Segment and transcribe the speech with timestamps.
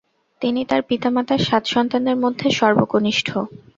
[0.41, 3.27] তিনি তার পিতামাতার সাত সন্তানের মধ্যে সর্বকনিষ্ঠ।